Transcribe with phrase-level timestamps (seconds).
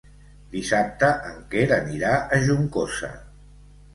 [0.53, 3.13] Dissabte en Quer anirà a Juncosa.